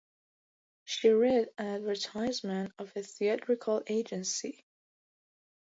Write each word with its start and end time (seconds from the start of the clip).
She 0.83 1.09
read 1.09 1.49
an 1.59 1.75
advertisement 1.75 2.73
of 2.79 2.91
a 2.95 3.03
theatrical 3.03 3.83
agency. 3.85 4.65